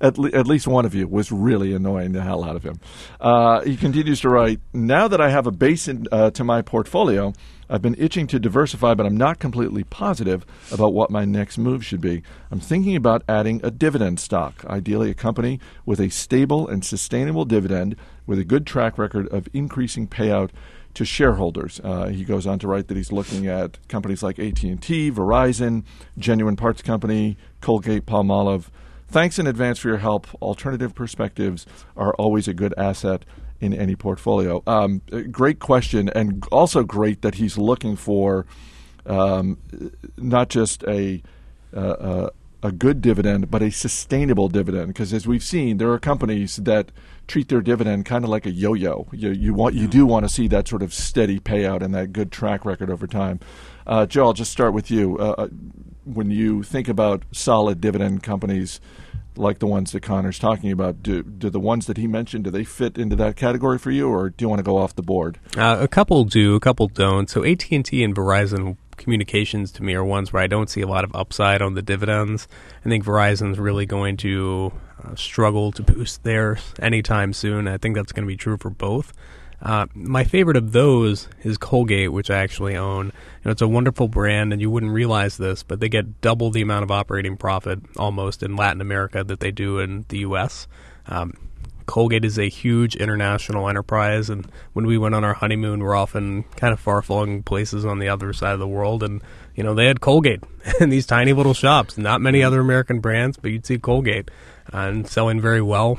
at, 0.00 0.18
le- 0.18 0.32
at 0.32 0.46
least 0.46 0.66
one 0.66 0.84
of 0.84 0.94
you 0.94 1.06
was 1.06 1.30
really 1.32 1.74
annoying 1.74 2.12
the 2.12 2.22
hell 2.22 2.44
out 2.44 2.56
of 2.56 2.64
him. 2.64 2.80
Uh, 3.20 3.62
he 3.62 3.76
continues 3.76 4.20
to 4.20 4.28
write, 4.28 4.60
now 4.72 5.08
that 5.08 5.20
I 5.20 5.30
have 5.30 5.46
a 5.46 5.52
base 5.52 5.88
in, 5.88 6.06
uh, 6.12 6.30
to 6.30 6.44
my 6.44 6.62
portfolio, 6.62 7.32
I've 7.68 7.82
been 7.82 7.96
itching 7.98 8.26
to 8.28 8.38
diversify, 8.38 8.94
but 8.94 9.06
I'm 9.06 9.16
not 9.16 9.38
completely 9.38 9.84
positive 9.84 10.46
about 10.70 10.94
what 10.94 11.10
my 11.10 11.24
next 11.24 11.58
move 11.58 11.84
should 11.84 12.00
be. 12.00 12.22
I'm 12.50 12.60
thinking 12.60 12.96
about 12.96 13.22
adding 13.28 13.60
a 13.64 13.70
dividend 13.70 14.20
stock, 14.20 14.64
ideally 14.66 15.10
a 15.10 15.14
company 15.14 15.60
with 15.84 16.00
a 16.00 16.08
stable 16.10 16.68
and 16.68 16.84
sustainable 16.84 17.44
dividend 17.44 17.96
with 18.26 18.38
a 18.38 18.44
good 18.44 18.66
track 18.66 18.98
record 18.98 19.28
of 19.28 19.48
increasing 19.52 20.06
payout 20.06 20.50
to 20.94 21.04
shareholders. 21.04 21.80
Uh, 21.84 22.06
he 22.06 22.24
goes 22.24 22.46
on 22.46 22.58
to 22.58 22.68
write 22.68 22.88
that 22.88 22.96
he's 22.96 23.12
looking 23.12 23.46
at 23.46 23.78
companies 23.88 24.22
like 24.22 24.38
AT&T, 24.38 25.10
Verizon, 25.12 25.84
Genuine 26.16 26.56
Parts 26.56 26.82
Company, 26.82 27.36
Colgate, 27.60 28.06
Palmolive. 28.06 28.68
Thanks 29.08 29.38
in 29.38 29.46
advance 29.46 29.78
for 29.78 29.88
your 29.88 29.98
help. 29.98 30.26
Alternative 30.42 30.94
perspectives 30.94 31.66
are 31.96 32.14
always 32.14 32.48
a 32.48 32.54
good 32.54 32.74
asset 32.78 33.24
in 33.60 33.72
any 33.72 33.96
portfolio. 33.96 34.62
Um, 34.66 35.02
great 35.30 35.58
question, 35.58 36.08
and 36.10 36.44
also 36.50 36.82
great 36.82 37.22
that 37.22 37.36
he's 37.36 37.56
looking 37.58 37.96
for 37.96 38.46
um, 39.06 39.58
not 40.16 40.48
just 40.48 40.82
a 40.84 41.22
a 42.62 42.72
good 42.72 43.00
dividend, 43.00 43.50
but 43.50 43.62
a 43.62 43.70
sustainable 43.70 44.48
dividend. 44.48 44.88
Because 44.88 45.12
as 45.12 45.26
we've 45.26 45.42
seen, 45.42 45.78
there 45.78 45.90
are 45.92 45.98
companies 45.98 46.56
that 46.56 46.90
treat 47.26 47.48
their 47.48 47.60
dividend 47.60 48.04
kind 48.06 48.24
of 48.24 48.30
like 48.30 48.46
a 48.46 48.50
yo-yo. 48.50 49.06
You, 49.12 49.30
you 49.30 49.54
want 49.54 49.74
you 49.74 49.86
do 49.86 50.06
want 50.06 50.24
to 50.24 50.28
see 50.28 50.48
that 50.48 50.68
sort 50.68 50.82
of 50.82 50.92
steady 50.92 51.38
payout 51.38 51.82
and 51.82 51.94
that 51.94 52.12
good 52.12 52.32
track 52.32 52.64
record 52.64 52.90
over 52.90 53.06
time. 53.06 53.40
Uh, 53.86 54.06
Joe, 54.06 54.26
I'll 54.26 54.32
just 54.32 54.52
start 54.52 54.74
with 54.74 54.90
you. 54.90 55.18
Uh, 55.18 55.34
uh, 55.38 55.48
when 56.04 56.30
you 56.30 56.62
think 56.62 56.88
about 56.88 57.24
solid 57.32 57.80
dividend 57.80 58.22
companies 58.22 58.80
like 59.36 59.58
the 59.58 59.66
ones 59.66 59.92
that 59.92 60.00
Connor's 60.00 60.38
talking 60.38 60.70
about, 60.70 61.02
do, 61.02 61.22
do 61.22 61.50
the 61.50 61.60
ones 61.60 61.86
that 61.86 61.96
he 61.96 62.06
mentioned 62.06 62.44
do 62.44 62.50
they 62.50 62.64
fit 62.64 62.98
into 62.98 63.16
that 63.16 63.36
category 63.36 63.78
for 63.78 63.90
you, 63.90 64.08
or 64.08 64.30
do 64.30 64.44
you 64.44 64.48
want 64.48 64.58
to 64.58 64.64
go 64.64 64.76
off 64.76 64.94
the 64.94 65.02
board? 65.02 65.38
Uh, 65.56 65.78
a 65.80 65.88
couple 65.88 66.24
do, 66.24 66.54
a 66.54 66.60
couple 66.60 66.88
don't. 66.88 67.28
So 67.28 67.44
AT 67.44 67.70
and 67.70 67.84
T 67.84 68.02
and 68.02 68.14
Verizon 68.14 68.76
communications 68.96 69.70
to 69.72 69.82
me 69.82 69.94
are 69.94 70.04
ones 70.04 70.32
where 70.32 70.42
I 70.42 70.46
don't 70.46 70.70
see 70.70 70.80
a 70.80 70.86
lot 70.86 71.04
of 71.04 71.14
upside 71.14 71.62
on 71.62 71.74
the 71.74 71.82
dividends. 71.82 72.48
I 72.84 72.88
think 72.88 73.04
Verizon's 73.04 73.58
really 73.58 73.86
going 73.86 74.16
to 74.18 74.72
uh, 75.02 75.14
struggle 75.14 75.72
to 75.72 75.82
boost 75.82 76.22
theirs 76.22 76.60
anytime 76.80 77.32
soon. 77.32 77.68
I 77.68 77.78
think 77.78 77.94
that's 77.94 78.12
going 78.12 78.24
to 78.24 78.28
be 78.28 78.36
true 78.36 78.56
for 78.56 78.70
both. 78.70 79.12
Uh, 79.60 79.86
my 79.94 80.22
favorite 80.24 80.56
of 80.56 80.72
those 80.72 81.28
is 81.42 81.56
Colgate, 81.56 82.12
which 82.12 82.30
I 82.30 82.38
actually 82.38 82.76
own. 82.76 83.06
You 83.06 83.12
know, 83.46 83.50
it's 83.52 83.62
a 83.62 83.68
wonderful 83.68 84.08
brand, 84.08 84.52
and 84.52 84.60
you 84.60 84.70
wouldn't 84.70 84.92
realize 84.92 85.38
this, 85.38 85.62
but 85.62 85.80
they 85.80 85.88
get 85.88 86.20
double 86.20 86.50
the 86.50 86.62
amount 86.62 86.82
of 86.82 86.90
operating 86.90 87.36
profit 87.36 87.80
almost 87.96 88.42
in 88.42 88.56
Latin 88.56 88.80
America 88.80 89.24
that 89.24 89.40
they 89.40 89.50
do 89.50 89.78
in 89.78 90.04
the 90.08 90.18
U.S. 90.18 90.68
Um, 91.06 91.34
Colgate 91.86 92.24
is 92.24 92.38
a 92.38 92.48
huge 92.48 92.96
international 92.96 93.68
enterprise, 93.68 94.28
and 94.28 94.46
when 94.72 94.86
we 94.86 94.98
went 94.98 95.14
on 95.14 95.24
our 95.24 95.34
honeymoon, 95.34 95.80
we're 95.80 95.94
often 95.94 96.42
kind 96.56 96.72
of 96.72 96.80
far 96.80 97.00
flung 97.00 97.42
places 97.42 97.84
on 97.84 98.00
the 98.00 98.08
other 98.08 98.32
side 98.32 98.52
of 98.52 98.58
the 98.58 98.68
world, 98.68 99.02
and 99.02 99.22
you 99.54 99.62
know 99.62 99.72
they 99.72 99.86
had 99.86 100.00
Colgate 100.00 100.42
in 100.80 100.90
these 100.90 101.06
tiny 101.06 101.32
little 101.32 101.54
shops. 101.54 101.96
Not 101.96 102.20
many 102.20 102.42
other 102.42 102.60
American 102.60 103.00
brands, 103.00 103.36
but 103.36 103.52
you'd 103.52 103.64
see 103.64 103.78
Colgate 103.78 104.30
uh, 104.74 104.78
and 104.78 105.08
selling 105.08 105.40
very 105.40 105.62
well. 105.62 105.98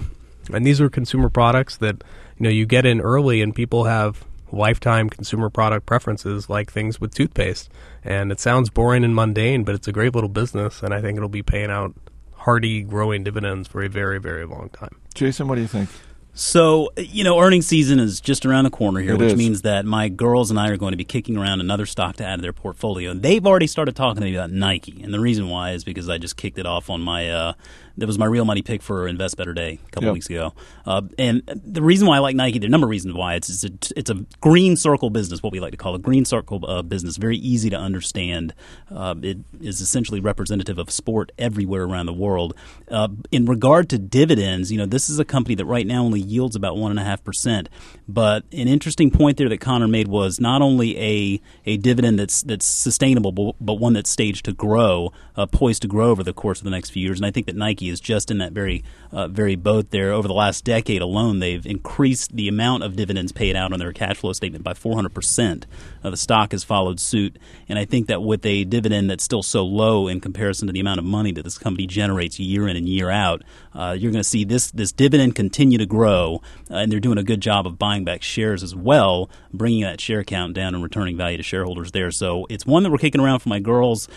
And 0.53 0.65
these 0.65 0.79
are 0.79 0.89
consumer 0.89 1.29
products 1.29 1.77
that 1.77 2.03
you 2.37 2.43
know 2.43 2.49
you 2.49 2.65
get 2.65 2.85
in 2.85 3.01
early, 3.01 3.41
and 3.41 3.53
people 3.53 3.85
have 3.85 4.25
lifetime 4.51 5.09
consumer 5.09 5.49
product 5.49 5.85
preferences 5.85 6.49
like 6.49 6.71
things 6.71 7.01
with 7.01 7.13
toothpaste. 7.13 7.69
And 8.03 8.31
it 8.31 8.39
sounds 8.39 8.69
boring 8.69 9.03
and 9.03 9.13
mundane, 9.13 9.63
but 9.63 9.75
it's 9.75 9.87
a 9.87 9.91
great 9.91 10.15
little 10.15 10.29
business, 10.29 10.81
and 10.81 10.93
I 10.93 11.01
think 11.01 11.17
it'll 11.17 11.27
be 11.29 11.43
paying 11.43 11.69
out 11.69 11.93
hearty, 12.33 12.81
growing 12.81 13.23
dividends 13.23 13.67
for 13.67 13.83
a 13.83 13.89
very, 13.89 14.19
very 14.19 14.45
long 14.45 14.69
time. 14.69 14.95
Jason, 15.13 15.47
what 15.49 15.55
do 15.55 15.61
you 15.61 15.67
think? 15.67 15.89
So, 16.33 16.91
you 16.97 17.23
know, 17.23 17.39
earnings 17.39 17.65
season 17.65 17.99
is 17.99 18.21
just 18.21 18.45
around 18.45 18.65
the 18.65 18.69
corner 18.69 18.99
here, 18.99 19.15
It 19.15 19.19
which 19.19 19.31
is. 19.31 19.37
means 19.37 19.63
that 19.63 19.85
my 19.85 20.07
girls 20.07 20.51
and 20.51 20.59
I 20.59 20.69
are 20.69 20.77
going 20.77 20.91
to 20.91 20.97
be 20.97 21.03
kicking 21.03 21.35
around 21.35 21.61
another 21.61 21.87
stock 21.87 22.15
to 22.17 22.25
add 22.25 22.35
to 22.35 22.41
their 22.43 22.53
portfolio. 22.53 23.09
And 23.09 23.23
they've 23.23 23.43
already 23.45 23.65
started 23.65 23.95
talking 23.95 24.21
to 24.21 24.27
me 24.29 24.35
about 24.35 24.51
Nike. 24.51 25.01
And 25.01 25.11
the 25.11 25.19
reason 25.19 25.49
why 25.49 25.71
is 25.71 25.83
because 25.83 26.07
I 26.07 26.19
just 26.19 26.37
kicked 26.37 26.59
it 26.59 26.67
off 26.67 26.91
on 26.91 27.01
my, 27.01 27.27
uh, 27.27 27.53
that 27.97 28.05
was 28.07 28.17
my 28.19 28.25
real 28.25 28.45
money 28.45 28.61
pick 28.61 28.81
for 28.81 29.07
Invest 29.07 29.37
Better 29.37 29.53
Day 29.53 29.79
a 29.87 29.91
couple 29.91 30.07
Yep. 30.07 30.13
weeks 30.13 30.29
ago. 30.29 30.53
Uh, 30.85 31.01
and 31.17 31.41
the 31.47 31.81
reason 31.81 32.07
why 32.07 32.17
I 32.17 32.19
like 32.19 32.35
Nike, 32.35 32.59
there 32.59 32.67
are 32.67 32.69
a 32.69 32.71
number 32.71 32.85
of 32.85 32.91
reasons 32.91 33.13
why. 33.15 33.35
It's, 33.35 33.49
it's, 33.49 33.63
a, 33.91 33.97
it's 33.99 34.09
a 34.09 34.25
green 34.39 34.75
circle 34.75 35.09
business, 35.09 35.41
what 35.41 35.51
we 35.51 35.59
like 35.59 35.71
to 35.71 35.77
call 35.77 35.95
a 35.95 35.99
green 35.99 36.23
circle 36.23 36.63
uh, 36.67 36.81
business, 36.83 37.17
very 37.17 37.37
easy 37.37 37.69
to 37.71 37.75
understand. 37.75 38.53
Uh, 38.93 39.15
it 39.21 39.39
is 39.59 39.81
essentially 39.81 40.19
representative 40.19 40.77
of 40.77 40.91
sport 40.91 41.31
everywhere 41.39 41.83
around 41.83 42.05
the 42.05 42.13
world. 42.13 42.53
Uh, 42.89 43.07
in 43.31 43.45
regard 43.45 43.89
to 43.89 43.97
dividends, 43.97 44.71
you 44.71 44.77
know, 44.77 44.85
this 44.85 45.09
is 45.09 45.17
a 45.19 45.25
company 45.25 45.55
that 45.55 45.65
right 45.65 45.87
now 45.87 46.03
only 46.03 46.19
yields 46.19 46.55
about 46.55 46.75
1.5%. 46.75 47.67
But 48.07 48.43
an 48.51 48.67
interesting 48.67 49.11
point 49.11 49.37
there 49.37 49.49
that 49.49 49.59
Connor 49.59 49.87
made 49.87 50.07
was 50.07 50.39
not 50.39 50.61
only 50.61 50.97
a, 50.99 51.41
a 51.65 51.77
dividend 51.77 52.19
that's, 52.19 52.43
that's 52.43 52.65
sustainable, 52.65 53.31
but, 53.31 53.55
but 53.59 53.73
one 53.75 53.93
that's 53.93 54.09
staged 54.09 54.45
to 54.45 54.53
grow, 54.53 55.11
uh, 55.35 55.45
poised 55.47 55.81
to 55.81 55.87
grow 55.87 56.09
over 56.11 56.23
the 56.23 56.33
course 56.33 56.59
of 56.59 56.63
the 56.63 56.69
next 56.69 56.91
few 56.91 57.01
years. 57.03 57.19
And 57.19 57.25
I 57.25 57.31
think 57.31 57.47
that 57.47 57.55
Nike 57.55 57.86
is 57.89 57.99
just 57.99 58.31
in 58.31 58.37
that 58.39 58.51
very, 58.51 58.83
uh, 59.11 59.27
very 59.27 59.55
boat 59.55 59.91
there. 59.91 60.11
Over 60.11 60.27
the 60.27 60.33
last 60.33 60.63
decade 60.63 61.01
alone, 61.01 61.39
they've 61.39 61.65
increased 61.65 62.35
the 62.35 62.47
amount 62.47 62.83
of 62.83 62.95
dividends 62.95 63.31
paid 63.31 63.55
out 63.55 63.73
on 63.73 63.79
their 63.79 63.93
cash 63.93 64.17
flow 64.17 64.33
statement 64.33 64.63
by 64.63 64.73
400%. 64.73 65.63
Uh, 66.03 66.09
the 66.09 66.17
stock 66.17 66.51
has 66.51 66.63
followed 66.63 66.99
suit. 66.99 67.37
And 67.69 67.77
I 67.77 67.85
think 67.85 68.07
that 68.07 68.21
with 68.21 68.45
a 68.45 68.63
dividend 68.63 69.09
that's 69.09 69.23
still 69.23 69.43
so 69.43 69.65
low 69.65 70.07
in 70.07 70.19
comparison 70.19 70.67
to 70.67 70.73
the 70.73 70.79
amount 70.79 70.99
of 70.99 71.05
money 71.05 71.31
that 71.33 71.43
this 71.43 71.57
company 71.57 71.87
generates 71.87 72.39
year 72.39 72.67
in 72.67 72.75
and 72.75 72.87
year 72.87 73.09
out, 73.09 73.43
uh, 73.73 73.95
you're 73.97 74.11
going 74.11 74.23
to 74.23 74.29
see 74.29 74.43
this, 74.43 74.71
this 74.71 74.91
dividend 74.91 75.35
continue 75.35 75.77
to 75.77 75.85
grow. 75.85 76.41
Uh, 76.69 76.75
and 76.75 76.91
they're 76.91 76.99
doing 76.99 77.17
a 77.17 77.23
good 77.23 77.41
job 77.41 77.67
of 77.67 77.77
buying 77.77 78.03
back 78.03 78.21
shares 78.21 78.63
as 78.63 78.75
well, 78.75 79.29
bringing 79.53 79.81
that 79.81 80.01
share 80.01 80.23
count 80.23 80.53
down 80.53 80.73
and 80.73 80.83
returning 80.83 81.17
value 81.17 81.37
to 81.37 81.43
shareholders 81.43 81.91
there. 81.91 82.11
So 82.11 82.45
it's 82.49 82.65
one 82.65 82.83
that 82.83 82.91
we're 82.91 82.97
kicking 82.97 83.21
around 83.21 83.39
for 83.39 83.49
my 83.49 83.59
girls 83.59 84.07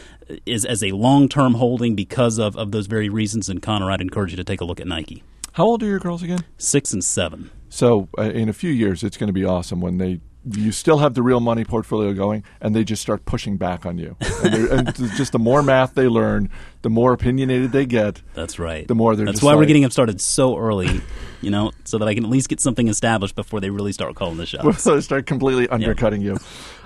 is 0.47 0.65
as 0.65 0.83
a 0.83 0.93
long 0.93 1.29
term 1.29 1.55
holding 1.55 1.95
because 1.95 2.39
of, 2.39 2.57
of 2.57 2.73
those 2.73 2.87
very 2.87 3.09
reasons. 3.09 3.49
And 3.49 3.63
Connor, 3.63 3.91
I'd 3.91 4.01
encourage 4.01 4.31
you 4.31 4.37
to 4.37 4.45
take 4.45 4.61
a 4.61 4.65
look 4.65 4.81
at 4.81 4.87
Nike. 4.87 5.23
How 5.53 5.65
old 5.65 5.83
are 5.83 5.87
your 5.87 5.99
girls 5.99 6.23
again? 6.23 6.45
Six 6.59 6.93
and 6.93 7.05
seven. 7.05 7.51
So 7.69 8.09
uh, 8.19 8.23
in 8.23 8.49
a 8.49 8.53
few 8.53 8.71
years, 8.71 9.03
it's 9.03 9.17
going 9.17 9.29
to 9.29 9.33
be 9.33 9.45
awesome 9.45 9.81
when 9.81 9.99
they 9.99 10.21
you 10.45 10.73
still 10.73 10.99
have 10.99 11.15
the 11.15 11.23
real 11.23 11.41
money 11.41 11.65
portfolio 11.65 12.15
going, 12.15 12.45
and 12.61 12.75
they 12.75 12.83
just 12.85 13.03
start 13.03 13.25
pushing 13.27 13.57
back 13.57 13.85
on 13.85 13.99
you. 13.99 14.17
And, 14.43 14.55
and 14.55 14.95
just 15.17 15.33
the 15.33 15.39
more 15.39 15.63
math 15.63 15.95
they 15.95 16.09
learn, 16.09 16.51
the 16.83 16.91
more 16.91 17.13
opinionated 17.13 17.73
they 17.73 17.87
get. 17.87 18.23
That's 18.35 18.59
right. 18.59 18.87
The 18.87 18.95
more 18.95 19.15
they're 19.17 19.27
That's 19.27 19.43
why 19.43 19.55
we're 19.55 19.67
getting 19.67 19.83
them 19.83 19.91
started 19.91 20.21
so 20.21 20.57
early, 20.57 21.01
you 21.41 21.51
know, 21.51 21.73
so 21.85 21.99
that 21.99 22.09
I 22.09 22.15
can 22.15 22.25
at 22.25 22.31
least 22.31 22.49
get 22.49 22.61
something 22.61 22.89
established 22.89 23.35
before 23.35 23.61
they 23.61 23.71
really 23.71 23.93
start 23.93 24.15
calling 24.15 24.37
the 24.37 24.47
shots. 24.47 24.83
So 24.91 24.95
they 24.95 25.01
start 25.03 25.27
completely 25.27 25.69
undercutting 25.69 26.23
you. 26.23 26.39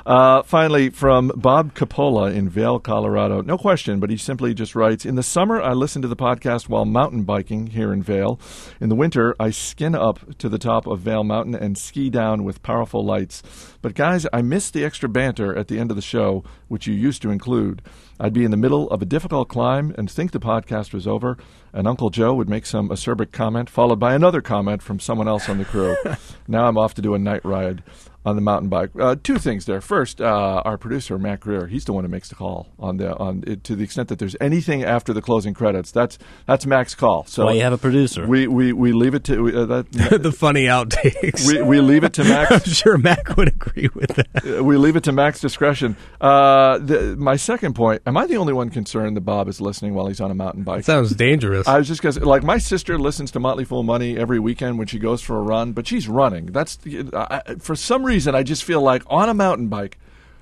Uh, 0.06 0.42
finally, 0.42 0.90
from 0.90 1.32
Bob 1.34 1.74
Capola 1.74 2.30
in 2.30 2.48
Vail, 2.48 2.78
Colorado. 2.78 3.40
No 3.40 3.56
question, 3.56 4.00
but 4.00 4.10
he 4.10 4.18
simply 4.18 4.52
just 4.52 4.74
writes 4.74 5.06
In 5.06 5.14
the 5.14 5.22
summer, 5.22 5.62
I 5.62 5.72
listen 5.72 6.02
to 6.02 6.08
the 6.08 6.16
podcast 6.16 6.68
while 6.68 6.84
mountain 6.84 7.22
biking 7.22 7.68
here 7.68 7.92
in 7.92 8.02
Vail. 8.02 8.38
In 8.80 8.90
the 8.90 8.94
winter, 8.94 9.34
I 9.40 9.50
skin 9.50 9.94
up 9.94 10.36
to 10.38 10.48
the 10.50 10.58
top 10.58 10.86
of 10.86 11.00
Vail 11.00 11.24
Mountain 11.24 11.54
and 11.54 11.78
ski 11.78 12.10
down 12.10 12.44
with 12.44 12.62
powerful 12.62 13.02
lights. 13.04 13.42
But, 13.84 13.92
guys, 13.92 14.26
I 14.32 14.40
miss 14.40 14.70
the 14.70 14.82
extra 14.82 15.10
banter 15.10 15.54
at 15.54 15.68
the 15.68 15.78
end 15.78 15.90
of 15.90 15.96
the 15.96 16.00
show, 16.00 16.42
which 16.68 16.86
you 16.86 16.94
used 16.94 17.20
to 17.20 17.30
include. 17.30 17.82
I'd 18.18 18.32
be 18.32 18.42
in 18.42 18.50
the 18.50 18.56
middle 18.56 18.88
of 18.88 19.02
a 19.02 19.04
difficult 19.04 19.50
climb 19.50 19.94
and 19.98 20.10
think 20.10 20.32
the 20.32 20.40
podcast 20.40 20.94
was 20.94 21.06
over, 21.06 21.36
and 21.70 21.86
Uncle 21.86 22.08
Joe 22.08 22.32
would 22.32 22.48
make 22.48 22.64
some 22.64 22.88
acerbic 22.88 23.30
comment, 23.30 23.68
followed 23.68 24.00
by 24.00 24.14
another 24.14 24.40
comment 24.40 24.82
from 24.82 25.00
someone 25.00 25.28
else 25.28 25.50
on 25.50 25.58
the 25.58 25.66
crew. 25.66 25.96
now 26.48 26.66
I'm 26.66 26.78
off 26.78 26.94
to 26.94 27.02
do 27.02 27.12
a 27.12 27.18
night 27.18 27.44
ride 27.44 27.82
on 28.24 28.36
the 28.36 28.42
mountain 28.42 28.68
bike. 28.68 28.90
Uh, 28.98 29.16
two 29.22 29.38
things 29.38 29.66
there. 29.66 29.80
First, 29.80 30.20
uh, 30.20 30.62
our 30.64 30.78
producer 30.78 31.18
Mac 31.18 31.40
Greer, 31.40 31.66
he's 31.66 31.84
the 31.84 31.92
one 31.92 32.04
who 32.04 32.08
makes 32.08 32.28
the 32.28 32.34
call 32.34 32.68
on 32.78 32.96
the 32.96 33.14
on 33.16 33.44
it, 33.46 33.64
to 33.64 33.76
the 33.76 33.84
extent 33.84 34.08
that 34.08 34.18
there's 34.18 34.34
anything 34.40 34.82
after 34.82 35.12
the 35.12 35.20
closing 35.20 35.52
credits. 35.52 35.90
That's 35.90 36.18
that's 36.46 36.64
Mac's 36.64 36.94
call. 36.94 37.24
So 37.26 37.44
Why 37.44 37.52
you 37.52 37.62
have 37.62 37.72
a 37.74 37.78
producer? 37.78 38.26
we, 38.26 38.46
we 38.46 38.72
we 38.72 38.92
leave 38.92 39.14
it 39.14 39.24
to 39.24 39.42
we, 39.42 39.54
uh, 39.54 39.66
that. 39.66 39.90
the 40.22 40.32
funny 40.32 40.64
outtakes. 40.64 41.46
We, 41.46 41.62
we 41.62 41.80
leave 41.80 42.04
it 42.04 42.14
to 42.14 42.24
I'm 42.50 42.60
sure 42.60 42.96
Mac 42.96 43.36
would 43.36 43.48
agree 43.48 43.90
with 43.94 44.14
that. 44.16 44.58
Uh, 44.58 44.64
we 44.64 44.76
leave 44.78 44.96
it 44.96 45.04
to 45.04 45.12
Mac's 45.12 45.40
discretion. 45.40 45.96
Uh, 46.20 46.78
the, 46.78 47.16
my 47.18 47.36
second 47.36 47.74
point: 47.74 48.02
Am 48.06 48.16
I 48.16 48.26
the 48.26 48.36
only 48.38 48.54
one 48.54 48.70
concerned 48.70 49.16
that 49.18 49.22
Bob 49.22 49.48
is 49.48 49.60
listening 49.60 49.94
while 49.94 50.06
he's 50.06 50.20
on 50.20 50.30
a 50.30 50.34
mountain 50.34 50.62
bike? 50.62 50.80
It 50.80 50.84
sounds 50.86 51.14
dangerous. 51.14 51.68
I 51.68 51.76
was 51.76 51.88
just 51.88 52.00
gonna 52.00 52.14
say, 52.14 52.20
like 52.20 52.42
my 52.42 52.56
sister 52.56 52.98
listens 52.98 53.30
to 53.32 53.40
Motley 53.40 53.64
Fool 53.64 53.82
Money 53.82 54.16
every 54.16 54.38
weekend 54.40 54.78
when 54.78 54.86
she 54.86 54.98
goes 54.98 55.20
for 55.20 55.36
a 55.36 55.42
run, 55.42 55.72
but 55.72 55.86
she's 55.86 56.08
running. 56.08 56.46
That's 56.46 56.78
I, 57.12 57.42
I- 57.46 57.54
for 57.56 57.76
some 57.76 58.04
reason 58.04 58.13
I 58.34 58.42
just 58.42 58.64
feel 58.64 58.80
like 58.80 59.02
on 59.06 59.28
a 59.28 59.34
mountain 59.34 59.68
bike. 59.68 59.98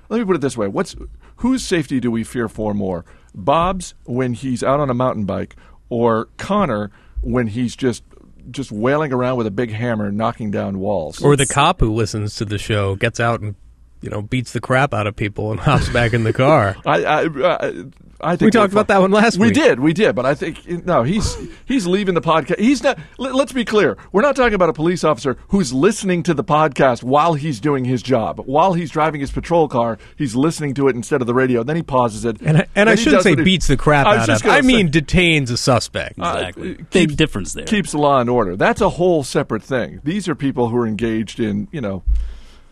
Let 0.09 0.19
me 0.19 0.25
put 0.25 0.35
it 0.35 0.41
this 0.41 0.57
way: 0.57 0.67
What's 0.67 0.95
whose 1.37 1.63
safety 1.63 1.99
do 1.99 2.11
we 2.11 2.23
fear 2.23 2.47
for 2.47 2.73
more? 2.73 3.05
Bob's 3.35 3.93
when 4.05 4.33
he's 4.33 4.63
out 4.63 4.79
on 4.79 4.89
a 4.89 4.93
mountain 4.93 5.25
bike, 5.25 5.55
or 5.89 6.29
Connor 6.37 6.91
when 7.21 7.47
he's 7.47 7.75
just 7.75 8.03
just 8.51 8.71
wailing 8.71 9.13
around 9.13 9.37
with 9.37 9.47
a 9.47 9.51
big 9.51 9.71
hammer, 9.71 10.11
knocking 10.11 10.51
down 10.51 10.79
walls. 10.79 11.21
or 11.21 11.35
the 11.35 11.45
cop 11.45 11.79
who 11.79 11.93
listens 11.93 12.35
to 12.35 12.45
the 12.45 12.57
show 12.57 12.95
gets 12.95 13.19
out 13.19 13.39
and 13.41 13.55
you 14.03 14.09
know 14.09 14.21
beats 14.21 14.51
the 14.51 14.59
crap 14.61 14.93
out 14.93 15.07
of 15.07 15.15
people 15.15 15.49
and 15.51 15.59
hops 15.67 15.89
back 15.89 16.13
in 16.13 16.23
the 16.23 16.33
car. 16.33 16.75
I, 16.85 17.03
I, 17.03 17.21
I, 17.23 17.83
I 18.21 18.35
think 18.37 18.47
We 18.47 18.51
talked 18.51 18.71
about 18.71 18.87
that 18.87 19.01
one 19.01 19.11
last 19.11 19.37
we 19.37 19.47
week. 19.47 19.55
did, 19.55 19.79
we 19.81 19.91
did, 19.91 20.15
but 20.15 20.25
I 20.25 20.33
think 20.33 20.85
no, 20.85 21.03
he's 21.03 21.35
he's 21.65 21.85
leaving 21.87 22.13
the 22.13 22.21
podcast. 22.21 22.57
He's 22.59 22.81
not. 22.83 22.97
Let, 23.17 23.35
let's 23.35 23.51
be 23.51 23.65
clear: 23.65 23.97
we're 24.13 24.21
not 24.21 24.35
talking 24.35 24.53
about 24.53 24.69
a 24.69 24.73
police 24.73 25.03
officer 25.03 25.37
who's 25.49 25.73
listening 25.73 26.23
to 26.23 26.33
the 26.33 26.43
podcast 26.43 27.03
while 27.03 27.33
he's 27.33 27.59
doing 27.59 27.83
his 27.85 28.01
job. 28.01 28.39
While 28.45 28.73
he's 28.73 28.91
driving 28.91 29.19
his 29.19 29.31
patrol 29.31 29.67
car, 29.67 29.97
he's 30.17 30.35
listening 30.35 30.73
to 30.75 30.87
it 30.87 30.95
instead 30.95 31.19
of 31.21 31.27
the 31.27 31.33
radio. 31.33 31.63
Then 31.63 31.75
he 31.75 31.83
pauses 31.83 32.23
it, 32.23 32.39
And 32.41 32.59
I, 32.59 32.67
and 32.75 32.89
I 32.89 32.95
shouldn't 32.95 33.23
say 33.23 33.31
what 33.31 33.39
he- 33.39 33.45
beats 33.45 33.67
the 33.67 33.75
crap 33.77 34.05
out 34.07 34.29
of. 34.29 34.41
gonna 34.41 34.55
I 34.55 34.61
mean 34.61 34.87
say- 34.87 34.91
detains 34.91 35.51
a 35.51 35.57
suspect. 35.57 36.17
exactly. 36.17 36.71
uh, 36.71 36.75
Big 36.77 36.89
keeps- 36.91 37.15
difference 37.15 37.53
there. 37.53 37.65
keeps 37.65 37.91
the 37.91 37.97
law 37.97 38.19
and 38.21 38.29
order. 38.29 38.55
That's 38.55 38.79
a 38.81 38.89
whole 38.89 39.23
separate 39.23 39.63
thing. 39.63 39.99
These 40.05 40.29
are 40.29 40.35
people 40.35 40.69
who 40.69 40.77
are 40.77 40.87
engaged 40.87 41.39
in, 41.41 41.67
you 41.73 41.81
know, 41.81 42.03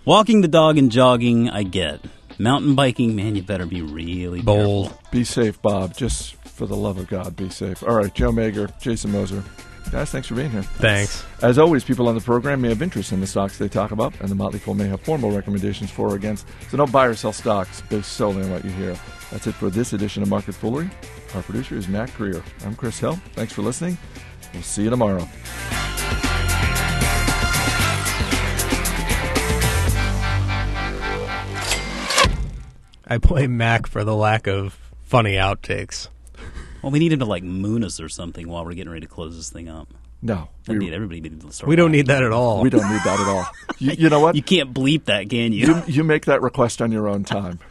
Walking 0.06 0.42
the 0.42 0.48
dog 0.48 0.78
and 0.78 0.92
jogging, 0.92 1.50
I 1.50 1.64
get. 1.64 2.02
Mountain 2.40 2.74
biking, 2.76 3.16
man, 3.16 3.36
you 3.36 3.44
better 3.44 3.68
be 3.68 3.82
really 3.84 4.42
Bold. 4.42 4.88
careful. 4.90 5.02
be 5.12 5.24
safe, 5.24 5.62
Bob. 5.62 5.96
Just 5.96 6.36
for 6.48 6.66
the 6.66 6.76
love 6.76 6.98
of 6.98 7.08
God, 7.08 7.36
be 7.36 7.50
safe. 7.50 7.84
All 7.84 7.96
right, 7.96 8.14
Joe 8.14 8.32
Magyar, 8.32 8.68
Jason 8.80 9.12
Moser, 9.12 9.44
guys, 9.92 10.10
thanks 10.10 10.28
for 10.28 10.34
being 10.34 10.50
here. 10.50 10.64
Thanks. 10.64 11.24
As 11.44 11.60
always, 11.60 11.84
people 11.84 12.08
on 12.08 12.16
the 12.16 12.22
program 12.22 12.62
may 12.62 12.70
have 12.70 12.82
interest 12.82 13.12
in 13.12 13.22
the 13.22 13.28
stocks 13.28 13.60
they 13.60 13.70
talk 13.70 13.92
about, 13.92 14.20
and 14.22 14.30
the 14.30 14.36
Motley 14.36 14.58
Fool 14.58 14.74
may 14.74 14.88
have 14.88 15.02
formal 15.02 15.30
recommendations 15.32 15.92
for 15.92 16.10
or 16.10 16.16
against. 16.16 16.48
So 16.72 16.78
don't 16.78 16.92
buy 16.92 17.06
or 17.06 17.14
sell 17.14 17.34
stocks 17.34 17.82
based 17.82 18.14
solely 18.14 18.44
on 18.44 18.52
what 18.52 18.66
you 18.66 18.72
hear. 18.72 18.98
That's 19.30 19.46
it 19.46 19.54
for 19.54 19.70
this 19.70 19.94
edition 19.94 20.24
of 20.24 20.30
Market 20.30 20.56
Foolery. 20.56 20.90
Our 21.36 21.44
producer 21.44 21.76
is 21.76 21.88
Mac 21.88 22.12
Greer. 22.16 22.42
I'm 22.66 22.76
Chris 22.76 23.00
Hill. 23.00 23.20
Thanks 23.34 23.54
for 23.54 23.62
listening. 23.62 23.98
We'll 24.54 24.64
see 24.64 24.84
you 24.84 24.90
tomorrow. 24.90 25.28
I 33.12 33.18
blame 33.18 33.58
Mac 33.58 33.88
for 33.88 34.06
the 34.06 34.16
lack 34.16 34.48
of 34.48 34.80
funny 35.04 35.34
outtakes. 35.34 36.08
Well, 36.82 36.94
we 36.94 37.00
need 37.00 37.12
him 37.12 37.20
to 37.20 37.26
like 37.26 37.44
moon 37.44 37.84
us 37.84 38.00
or 38.00 38.08
something 38.08 38.48
while 38.48 38.64
we're 38.64 38.74
getting 38.74 38.90
ready 38.90 39.06
to 39.06 39.12
close 39.12 39.36
this 39.36 39.50
thing 39.50 39.68
up. 39.68 39.90
No, 40.22 40.48
I 40.70 40.72
we, 40.72 40.78
need 40.78 40.94
everybody 40.94 41.20
needs 41.20 41.44
to 41.44 41.52
start. 41.52 41.68
We 41.68 41.76
don't 41.76 41.88
laughing. 41.88 41.98
need 41.98 42.08
that 42.08 42.24
at 42.24 42.32
all. 42.32 42.62
we 42.62 42.70
don't 42.70 42.90
need 42.90 43.02
that 43.04 43.20
at 43.20 43.28
all. 43.28 43.46
You, 43.80 43.92
you 43.92 44.10
know 44.10 44.20
what? 44.22 44.36
You 44.36 44.42
can't 44.42 44.74
bleep 44.74 45.06
that, 45.06 45.30
can 45.30 45.52
you? 45.52 45.68
You, 45.68 45.84
you 45.88 46.04
make 46.06 46.24
that 46.28 46.42
request 46.42 46.82
on 46.82 46.94
your 46.94 47.10
own 47.10 47.26
time. 47.26 47.60